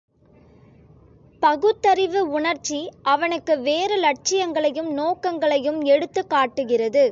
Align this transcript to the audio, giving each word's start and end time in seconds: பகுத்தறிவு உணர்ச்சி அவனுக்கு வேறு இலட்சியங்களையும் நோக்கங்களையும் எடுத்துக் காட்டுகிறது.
பகுத்தறிவு 1.41 2.21
உணர்ச்சி 2.29 2.79
அவனுக்கு 3.03 3.53
வேறு 3.59 3.95
இலட்சியங்களையும் 3.95 4.91
நோக்கங்களையும் 4.93 5.81
எடுத்துக் 5.81 6.29
காட்டுகிறது. 6.29 7.05